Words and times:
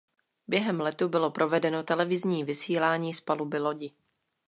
Během 0.47 0.81
letu 0.81 1.09
bylo 1.09 1.31
provedeno 1.31 1.83
televizní 1.83 2.43
vysílání 2.43 3.13
z 3.13 3.21
paluby 3.21 3.59
lodi. 3.59 3.93